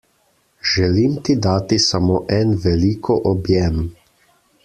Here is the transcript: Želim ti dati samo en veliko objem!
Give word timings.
Želim 0.69 1.13
ti 1.27 1.35
dati 1.47 1.77
samo 1.83 2.17
en 2.39 2.55
veliko 2.65 3.21
objem! 3.35 3.77